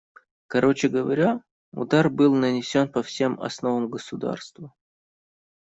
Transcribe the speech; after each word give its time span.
Короче 0.47 0.87
говоря, 0.89 1.43
удар 1.73 2.09
был 2.09 2.33
нанесен 2.33 2.89
по 2.91 3.03
всем 3.03 3.39
основам 3.39 3.87
государства. 3.91 4.73